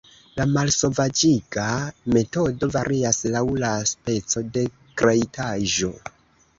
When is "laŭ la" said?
3.37-3.73